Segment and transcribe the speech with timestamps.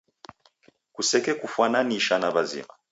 [0.95, 2.73] Kusekekufwananisha na w'azima.